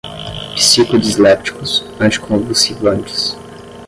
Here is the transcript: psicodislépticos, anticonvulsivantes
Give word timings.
psicodislépticos, 0.57 1.85
anticonvulsivantes 1.99 3.37